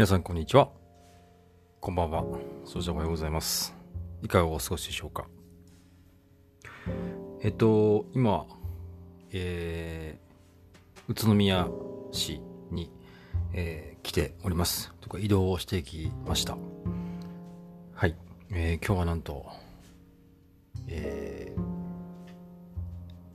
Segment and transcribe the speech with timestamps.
[0.00, 0.70] 皆さんこんにちは。
[1.78, 2.24] こんばんは。
[2.64, 3.76] そしておはようございます。
[4.22, 5.26] いかがお過ごしでしょうか。
[7.42, 8.46] えっと、今、
[9.30, 11.68] えー、宇都宮
[12.12, 12.40] 市
[12.70, 12.90] に、
[13.52, 14.90] えー来ております。
[15.02, 16.56] とか移動をしてきました。
[17.92, 18.16] はい。
[18.52, 19.44] えー今日はなんと、
[20.88, 21.54] え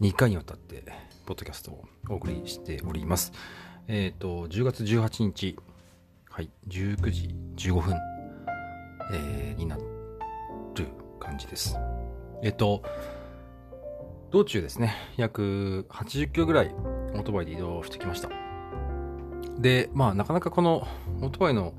[0.00, 0.82] 2回にわたって、
[1.24, 3.32] ポッドキャストをお送りしております。
[3.86, 5.56] えっ、と、10月18日、
[6.38, 7.96] はい、19時15分、
[9.12, 9.82] えーになる
[11.18, 11.76] 感じです。
[12.44, 12.84] えっ、と、
[14.30, 18.28] 道中ですね、約80キロぐらいオートバイで移動してきました。
[19.58, 20.86] で、まあ、なかなかこの
[21.20, 21.74] オートバイの、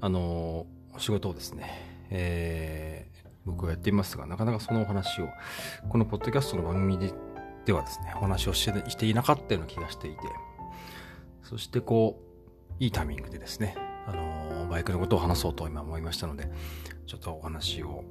[0.00, 5.28] あのー仕事をですね、えー僕はやっていますが、なかなかそのお話を、
[5.90, 7.12] このポッドキャストの番組で
[7.66, 10.18] ではですね、お話をしてしていなかったような気がしていて、
[11.42, 13.74] そしてこう、いいタイミングでですね、
[14.08, 16.50] あのバイクのことを話そうと今思いましたので、
[17.06, 18.04] ちょっとお話を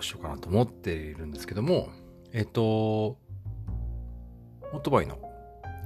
[0.00, 1.88] しようかなと思っているんですけども、
[2.32, 5.18] えっ、と、オートバイの、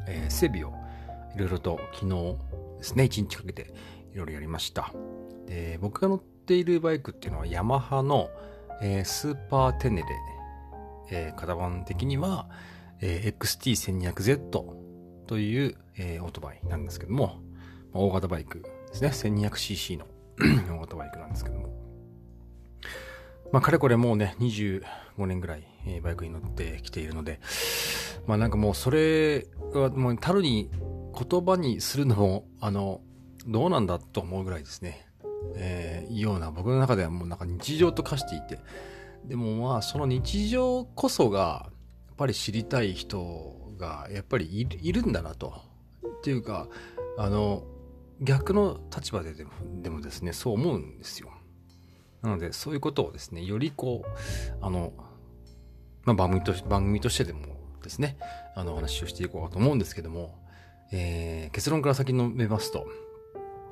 [0.06, 0.72] えー整備を
[1.34, 2.36] いろいろと昨日
[2.78, 3.74] ですね、1日かけて
[4.12, 4.92] いろいろやりました。
[5.46, 8.28] で、僕が乗っているバイクっていうのはヤマハの、
[8.82, 10.08] えースーパーテネレ、
[11.10, 12.48] えー型番的には、
[13.00, 14.50] えー XT1200Z
[15.26, 17.40] という、えーオートバイなんですけども、
[17.92, 18.62] 大型バイク
[19.00, 19.30] ですね。
[19.30, 20.06] 1200cc の
[20.76, 21.66] 大型バイクなんですけども。
[23.52, 24.82] まあ、かれこれもうね、25
[25.26, 27.40] 年ぐらい、えーバイクに乗ってきているので、
[28.26, 33.00] まあなんかもうそれはもう、たるに言葉にするのも、あの、
[33.46, 35.06] どうなんだと思うぐらいですね。
[35.54, 38.58] えー、ような、僕の中ではもうなんか日常と化していて、
[39.24, 41.70] でもまあその日常こそが、
[42.08, 45.54] やっぱり知りたい人がやっぱりいるんだなと。
[46.18, 46.66] っていうか、
[47.18, 47.62] あの、
[48.20, 49.50] 逆の立場ででも
[49.82, 51.30] でもですね、そう思うんですよ。
[52.22, 54.92] なので、そういうことをですね、よりこう、あの、
[56.04, 58.16] まあ、番組と番組としてでもですね、
[58.54, 60.38] あの、お話をしていこうかと思うんですけども、
[60.92, 62.86] えー結論から先のめますと、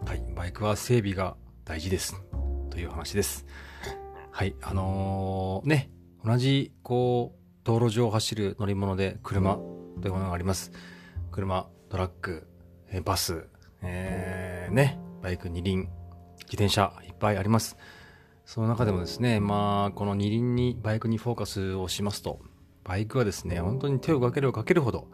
[0.07, 2.15] はい、バイクは整備が大事です。
[2.71, 3.47] という話です。
[4.31, 5.91] はい、あのーね、
[6.25, 9.57] 同じ、こう、道路上を走る乗り物で車
[10.01, 10.73] というものがあります。
[11.31, 12.47] 車、トラック、
[12.91, 13.49] えバス、
[13.85, 15.89] えーね、バイク二輪、
[16.41, 17.77] 自転車、いっぱいあります。
[18.45, 22.41] その中でもですね、まあ、この二輪に、バイクにフォーカスをしますと、
[22.85, 25.09] バイクはですね、本当に手をかければかけるほど、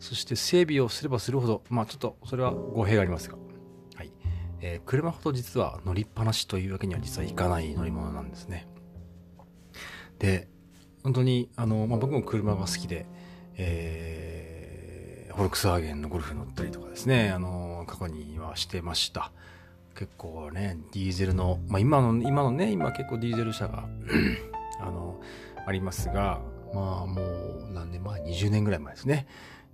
[0.00, 3.36] そして整備をすればするほど、まあちょっとそれは語弊がありますが、
[3.94, 4.12] はい。
[4.60, 8.66] えー車ほど実は乗りっぱなしというわけには実はいかない乗り物なんですね。
[10.18, 10.48] で、
[11.04, 13.06] 本当に、あの、まあ僕も車が好きで、
[13.56, 19.32] えー、フォルクスワーゲンのゴルフ乗ったりとかですね、あの、過去にはしてました。
[19.94, 23.88] 結構ね、ディーゼルの、まあ今の、今のね、今結構ディーゼル車が、
[24.80, 25.20] あの、
[25.66, 26.40] ありますが、
[26.74, 29.26] まあもう何年前 ?20 年ぐらい前ですね。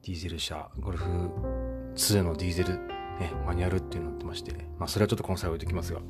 [0.04, 1.04] ディーゼル車、ゴルフ
[1.94, 6.00] 2のディーゼル、ね、マニュアルっていうのになってまして、まあそれはちょっとこの際置いておきますが。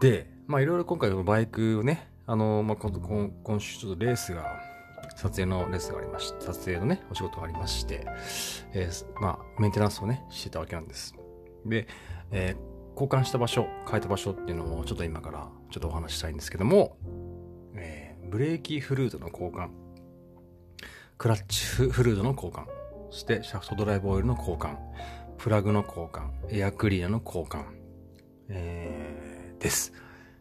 [0.00, 4.60] で、まあいろいろ今回のバイクをね、あの、まあ今今週ちょっとレースが、
[5.16, 8.06] 撮影のレースンがありまして、撮影のね、お仕事がありまして、
[8.72, 11.14] えーまあメンテナンスをね、してたわけなんです。
[11.66, 11.86] で、
[12.30, 16.96] えー交換した場所、変えた場所っていうのをちょっと今からちょっとお話したいんですけども、
[17.74, 19.70] えーブレーキフルードの交換、
[21.16, 22.66] クラッチフルードの交換、
[23.10, 24.76] そしてシャフトドライブオイルの交換、
[25.36, 27.64] プラグの交換、エアクリーナーの交換、
[28.48, 29.92] えーです。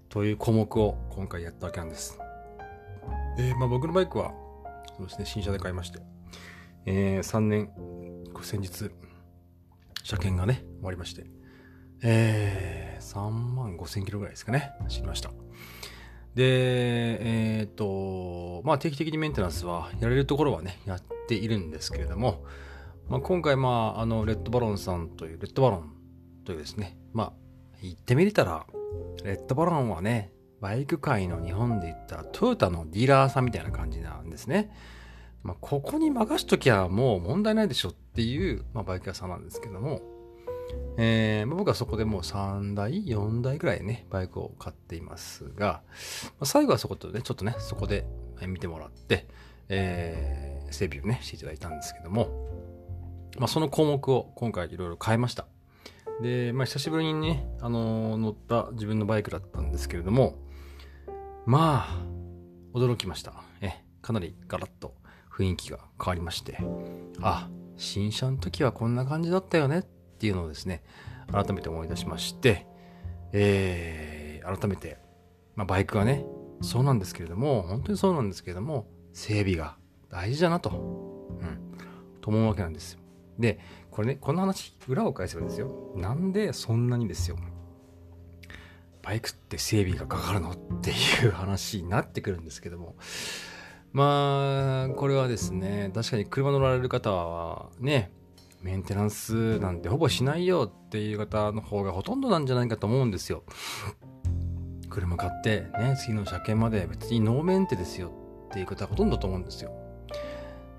[0.09, 2.19] という項目を今回やったわけなんです。
[3.38, 4.31] で、まあ僕のバイクは、
[4.97, 6.00] そうですね、新車で買いまして、
[6.85, 7.69] えー3年、
[8.41, 8.90] 先日、
[10.03, 11.25] 車検がね、終わりまして、
[12.02, 15.31] えー、3万5千キロぐらいですかね、走りました。
[16.34, 22.44] で、えっ、と、まあ定期的にメンテナンスはやれるところはね、やっているんですけれども、
[23.07, 25.94] まあ今回まあ、あの、レッドバロンさんという、レッドバロン
[26.45, 27.33] というですね、まあ、
[27.81, 28.66] 言ってみれたら、
[29.24, 34.71] レッドバロンはね、バイク界の日本で言ったトヨタのディーラーさんみたいな感じなんですね。
[35.44, 40.01] まあ、ここに任しときゃもう問題ないでしょっていう、まあ、バイク屋さんなんですけども、
[40.98, 45.81] えー僕はそこでもう3台、4台ぐらいね、バイクを買っていますが、
[46.24, 48.06] まあ、最後はそことね、ちょっとね、そこで
[48.48, 49.27] 見てもらって、
[49.69, 52.27] えー整備をね、していただいたんですけども、
[53.38, 55.48] まあ、その項目を今回いろいろ変えました。
[56.21, 60.36] で、まあ、久しぶりにね、あのー乗った自分のバイクだったんですけれども、
[61.48, 63.34] まあ、驚きました。
[63.62, 63.72] え、
[64.02, 64.96] かなりガラッと
[65.32, 66.58] 雰囲気が変わりまして、
[67.22, 67.48] あ、
[67.78, 70.84] 新車の時はこんな感じだったよねっていうのをですね、
[71.32, 72.68] 改めて思い出しまして、
[73.32, 74.98] えー、改めて、
[75.56, 76.26] まあ、バイクはね、
[76.62, 79.78] そうなんですけれども、本当にそうなんですけれども、整備が
[80.10, 80.74] 大事だなと、う
[81.46, 81.78] ん、
[82.20, 83.00] と思うわけなんですよ。
[83.40, 85.94] で、これね、この話、裏を返せばですよ。
[85.96, 87.38] なんでそんなにですよ、
[89.07, 90.51] バイクって整備がかかるの？
[90.51, 90.94] ってい
[91.27, 92.98] う話になってくるんですけども、
[93.94, 98.12] まあ、これはですね、確かに車乗られる方はね、
[98.62, 103.44] メンテナンスなんてほぼしないよっていう方の方がほとんどなんじゃないかと思うんですよ。
[104.89, 108.12] 車買ってね、次の車検まで別にノーメンテですよ
[108.50, 109.71] っていう方はほとんどと思うんですよ。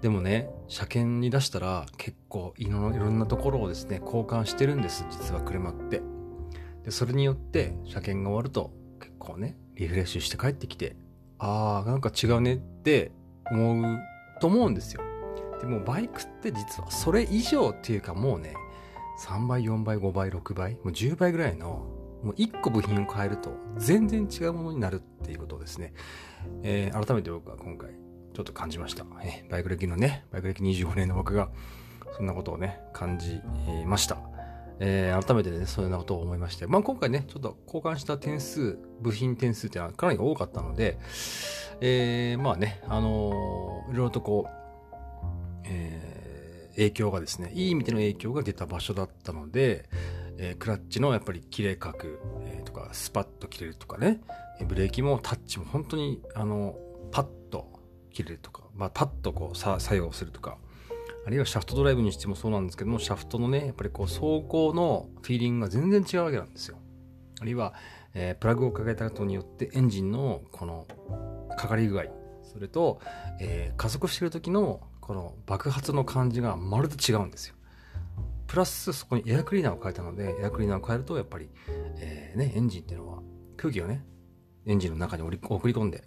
[0.02, 6.02] でもね、車検に出したら結構いろいろんなところをですね、交換してるんです、実は車って。
[6.88, 10.96] で、それによって車検が終わると結構ね、リフレッシュして帰ってきて、
[11.38, 13.12] ああ、なんか違うねって
[13.50, 13.98] 思う
[14.40, 15.02] と思うんですよ。
[15.60, 18.54] でもバイクって実はそれ以上っていうかもうね、
[19.22, 21.66] 3倍、4倍、5倍、6倍、もう10倍ぐらいの、
[22.22, 25.92] もう1個部品を変えると全然違うものになるっていうことをですね、
[26.62, 27.90] えー、改めて僕は今回
[28.32, 29.04] ちょっと感じました。
[29.22, 31.50] えー、バイク歴のね、バイク歴25年の僕が
[32.16, 33.42] そんなことをね、感じ
[33.84, 34.27] ました。
[34.80, 40.98] えー、改めてね、そういうようなことを思いまして、まあ今回ね、ちょっと交換した点数、部品点数っていうのはかなり多かったので、
[41.80, 44.58] えー、まあね、あのー、いろいろとこう、
[45.64, 49.88] えー、影響がですね、いい意味での影響が出た場所だったので、
[50.38, 51.98] えー、クラッチのやっぱり切れ角、
[52.44, 54.20] えー、とか、スパッと切れるとかね、
[54.66, 56.76] ブレーキもタッチも本当に、あの、
[57.10, 57.68] パッと
[58.12, 60.58] 切れるとか、まあ、パッとこう作用するとか、
[61.28, 66.78] あるいはシャフトドライブにしてもそうなんですけども、シャフトのね、やっぱりこう走行のフィーリングが全然違うわけなんですよ。
[67.38, 67.74] あるいは、
[68.14, 70.86] えー、プラグをかけたことによってエンジンのこの
[71.58, 72.04] かかり具合、
[72.44, 73.02] それと、
[73.42, 77.56] えー、加速してる時のこの爆発の感じがまるで違うんですよ。
[78.46, 81.50] プラスそこにエアクリーナーを変えたので、エアクリーナーを変えるとやっぱり、
[81.98, 83.22] えー、ね、エンジンっていうのは
[83.58, 84.02] 空気をね、
[84.64, 85.30] エンジンの中に送
[85.68, 86.04] り込んで、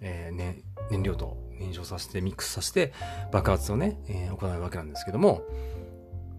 [0.00, 2.92] えーね、燃料と燃焼させてミックスさせて
[3.30, 5.42] 爆発をね、えー、行うわけなんですけども、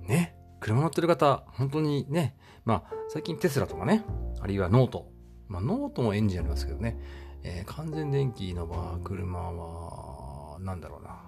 [0.07, 4.03] ね、車乗ってる方、本当にね、まあ、最近テスラとかね、
[4.41, 5.11] あるいはノート、
[5.47, 6.97] まあ、ノートもエンジンありますけどね、
[7.43, 11.19] えー、完全電気の場、車は、なんだろうな。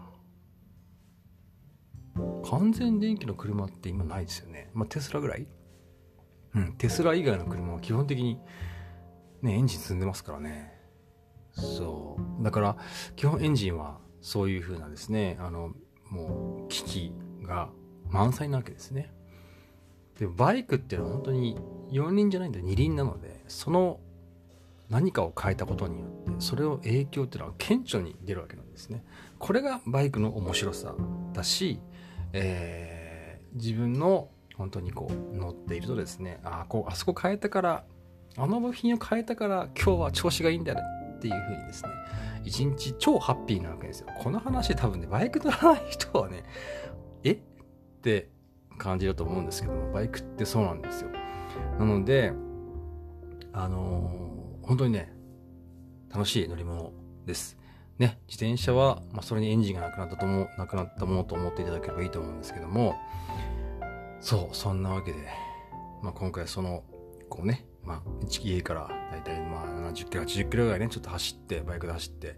[2.50, 4.70] 完全電気の車って今ないですよね。
[4.74, 5.48] まあ、テスラぐらい？
[6.56, 8.40] うん、テスラ以外の車は基本的に、
[9.42, 10.75] ね、エンジン積んでますからね。
[11.56, 12.44] そう。
[12.44, 12.78] だから、
[13.16, 15.74] 基本エンジンはそういう風なですね、あの、
[16.10, 17.69] もう、機器が
[18.10, 19.12] 満載なわけですね。
[20.19, 21.57] で、バイクっていうのは本当に
[21.92, 24.00] 4輪じゃないんで2輪なので、その
[24.90, 29.04] 何かを変えたことによって、それを影響っていうのは顕著に出るわけなんですね。
[29.40, 30.96] これがバイクの面白さ
[31.34, 31.80] だし、
[32.34, 37.84] えー、自分の本当にこう乗っているとですね、あこう、あそこ変えたから、
[38.38, 40.84] あの部品を変えたから今日は調子がいいんだよね
[41.27, 41.89] っていう風にですね、
[42.44, 44.07] 一日超ハッピーなわけですよ。
[44.19, 46.44] この話多分ね、バイク乗らない人はね、
[47.24, 47.31] え？
[47.31, 47.38] っ
[48.01, 48.30] て
[48.77, 51.10] 感じると思うんですけども、バイクってそうなんですよ。
[51.80, 52.33] なので、
[53.54, 55.13] あのー、本当にね、
[56.13, 56.92] 楽しい乗り物
[57.25, 57.57] です。
[57.98, 62.96] ね、自転車は、まあ、それにエンジンがなくなったとも、なくなったものと思っていただければいいと思うんですけども、
[64.20, 65.17] そう、そんなわけで、
[66.03, 66.84] まあ、今回その、
[67.29, 68.01] こうね、まあ、
[68.44, 72.36] 家からだいたいまあ70キロ、80キロぐらいね、ちょっと走って、バイクで走って、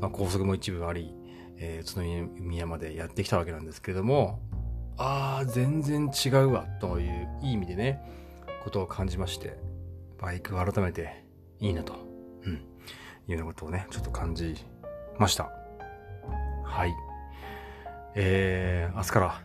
[0.00, 1.14] まあ、高速も一部あり、
[1.56, 4.40] えー、宇都宮までやってきたわけなんですけれども、
[4.96, 8.02] ああ、全然違うわ、という、いい意味でね、
[8.64, 9.58] ことを感じまして、
[10.18, 11.24] バイクを改めて
[11.58, 11.94] いいなと、
[12.44, 12.58] うん、い
[13.28, 14.56] うようなことをね、ちょっと感じ
[15.18, 15.50] ました。
[16.64, 16.94] はい。
[18.14, 19.42] えー、明日から、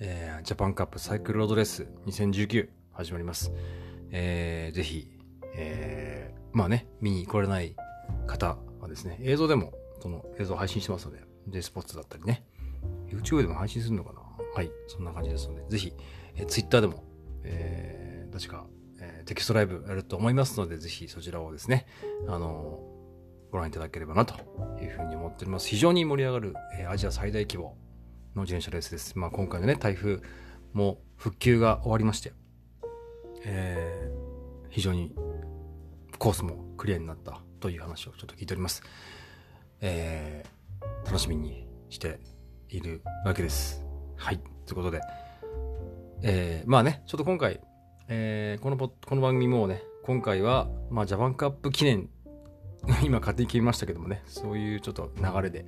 [0.00, 3.52] えー、ジャパンカップサイクルロードレース2019始まります。
[4.10, 5.10] えー、ぜひ、
[5.54, 7.74] えー、まあね、見に来られない
[8.26, 12.44] 方はですね、映像でも、その映像配信してますので、J スポーツだったりね、
[13.08, 14.20] YouTube でも配信するのかな？
[14.54, 15.92] はい、そんな感じですので、ぜひ、
[16.36, 17.04] えー、Twitter でも、
[17.42, 18.66] えー、確か、
[19.00, 21.86] えー、テキストライブやると思いますので、ぜひそちらをですね、
[22.28, 24.34] あのー、ご覧いただければなと
[24.82, 25.68] いうふうに思っております。
[25.68, 27.76] 非常に盛り上がる、えー、アジア最大規模
[28.34, 29.18] の自転車レースです。
[29.18, 30.20] まあ今回のね、台風
[30.72, 32.32] も復旧が終わりまして、
[33.44, 35.14] えー、非常に
[36.18, 38.82] コースもクリアになったという話をちょっと聞いております。
[39.80, 42.18] えー、楽しみにして
[42.68, 43.84] いるわけです。
[44.16, 44.38] はい。
[44.66, 45.00] ということで、
[46.22, 47.60] えー、まあね、ちょっと今回、
[48.08, 52.08] えー、このこの番組もね、今回は、まあ、ジャパンカップ記念、
[53.04, 55.66] 今勝手に決めましたけどもね、そういうちょっと流れで、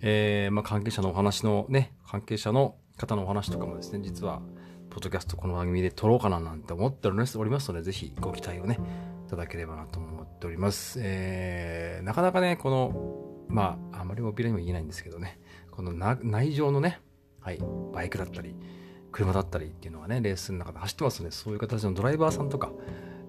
[0.00, 4.42] えー、まあ、関係者のお話のね、関係者の方のお話とかもですね、実は、
[4.90, 8.78] ポッドキャストこの番組で撮ろうかななんて思っておりますので、ぜひご期待をね、
[9.26, 10.98] いただければなと思っております。
[11.02, 15.38] えー、なかなかね、この、まあ、あまりおびらにも言えないんですけどね、
[15.70, 17.00] この内情のね、
[17.40, 17.60] はい、
[17.92, 18.56] バイクだったり、
[19.12, 22.72] 車だったりっていうのがね、レースの中で走ってますので、そういう形のドライバーさんとか、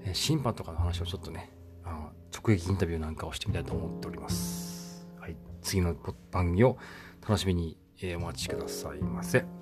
[0.04, 1.52] えー、審判とかの話をちょっとね、
[1.84, 5.06] あの直撃インタビューなんかをしてみたいと思っております。
[5.20, 5.94] はい、次の
[6.32, 6.78] 番組を
[7.22, 7.78] 楽しみに、
[8.16, 9.59] お待ちくださいませ。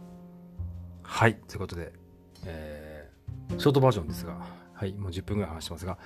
[1.09, 1.93] はい、ということで、
[2.45, 5.97] えー、ショートバージョンですが、はい、もう10分ぐらい話してますが、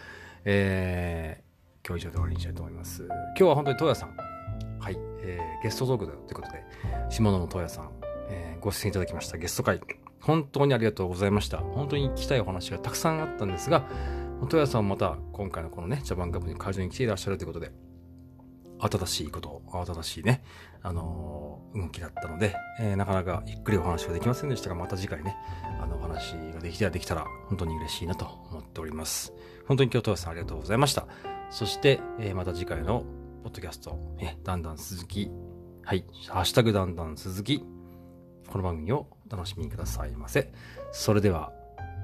[0.46, 3.04] えー、今日以上で終わりにしたいと思います。
[3.04, 6.64] 今日は本当に東谷さん、はい、えー、ゲストトークだよということで、
[7.10, 7.92] 下野の東谷さん、
[8.30, 9.38] えー、ご出演いただきました。
[9.38, 9.82] ゲスト会、
[10.22, 11.58] 本当にありがとうございました。
[11.58, 13.90] 本当に聞きたいお話がたくさんあったんですが、
[14.42, 17.72] 東谷さんまた今回のこのね、ジャパンカップに会場に来ていらっしゃるということで、
[18.82, 20.44] 新しいこと、新しいね、
[20.82, 25.36] あのー、動きだったので、えー、なかなかゆっくりお話はできませんでしたが、また次回ね、
[25.80, 29.34] あの、お話ができたらできたら、本当に嬉しいなと思っております。
[29.68, 31.06] 本当に今日、東谷さんありがとうございました。
[31.52, 33.04] そして、えー、また次回の
[33.44, 35.32] ポッドキャスト、えだんだん鈴木、
[35.84, 37.60] はい、ハッシュタグだんだん鈴木、
[38.50, 40.52] この番組をお楽しみくださいませ。
[40.92, 41.54] それでは、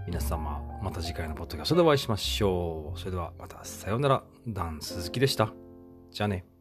[0.08, 3.00] 皆様、また次回のポッドキャストでお会いしましょう。
[3.00, 5.54] それでは、また、さようなら、ダン鈴木でした。
[6.12, 6.57] じゃあね。